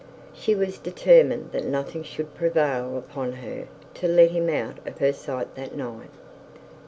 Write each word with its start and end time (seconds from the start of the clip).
She 0.33 0.55
was 0.55 0.79
determined 0.79 1.51
that 1.51 1.63
nothing 1.63 2.01
should 2.01 2.33
prevail 2.33 2.97
upon 2.97 3.33
her 3.33 3.67
to 3.93 4.07
let 4.07 4.31
him 4.31 4.49
out 4.49 4.79
of 4.87 4.97
her 4.97 5.13
sight 5.13 5.53
that 5.53 5.75
night. 5.75 6.09